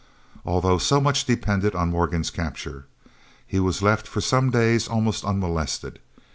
[0.47, 2.87] Although so much depended on Morgan's capture,
[3.45, 5.99] he was left for some days almost unmolested.